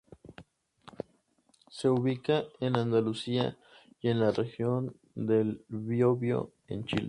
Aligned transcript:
Se 1.69 1.87
ubica 1.87 2.43
en 2.59 2.75
Andalucia 2.75 3.55
y 4.01 4.07
en 4.09 4.19
la 4.19 4.31
Región 4.31 4.95
del 5.13 5.63
Biobío 5.69 6.49
en 6.65 6.85
Chile. 6.85 6.99